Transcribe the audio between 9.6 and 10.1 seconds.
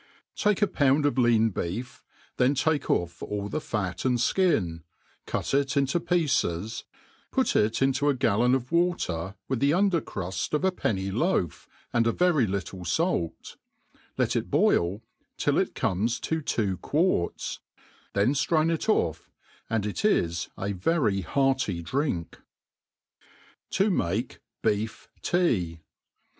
under